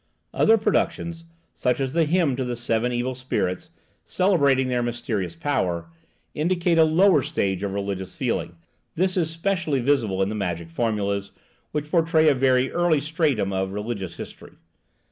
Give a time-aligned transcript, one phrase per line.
[0.33, 3.69] Other productions, such as the hymn to the seven evil spirits
[4.03, 5.91] (celebrating their mysterious power),
[6.33, 8.55] indicate a lower stage of religious feeling;
[8.95, 11.29] this is specially visible in the magic formulas,
[11.71, 14.53] which portray a very early stratum of religious history.